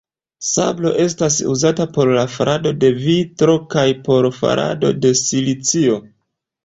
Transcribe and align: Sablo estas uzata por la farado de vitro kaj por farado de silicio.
Sablo 0.51 0.93
estas 1.03 1.35
uzata 1.55 1.85
por 1.97 2.11
la 2.15 2.23
farado 2.37 2.73
de 2.85 2.91
vitro 3.03 3.55
kaj 3.75 3.87
por 4.09 4.29
farado 4.39 4.93
de 5.05 5.13
silicio. 5.25 6.01